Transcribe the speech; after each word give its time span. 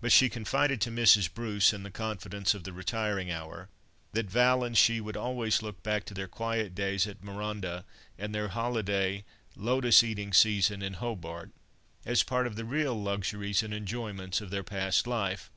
But 0.00 0.12
she 0.12 0.30
confided 0.30 0.80
to 0.80 0.90
Mrs. 0.90 1.28
Bruce, 1.30 1.74
in 1.74 1.82
the 1.82 1.90
confidence 1.90 2.54
of 2.54 2.64
the 2.64 2.72
retiring 2.72 3.30
hour, 3.30 3.68
that 4.12 4.30
Val 4.30 4.64
and 4.64 4.74
she 4.74 4.98
would 4.98 5.14
always 5.14 5.60
look 5.60 5.82
back 5.82 6.06
to 6.06 6.14
their 6.14 6.26
quiet 6.26 6.74
days 6.74 7.06
at 7.06 7.22
Marondah, 7.22 7.84
and 8.16 8.34
their 8.34 8.48
holiday, 8.48 9.26
lotus 9.54 10.02
eating 10.02 10.32
season 10.32 10.80
in 10.80 10.94
Hobart, 10.94 11.50
as 12.06 12.22
part 12.22 12.46
of 12.46 12.56
the 12.56 12.64
real 12.64 12.94
luxuries 12.94 13.62
and 13.62 13.74
enjoyments 13.74 14.40
of 14.40 14.48
their 14.48 14.64
past 14.64 15.06
life. 15.06 15.50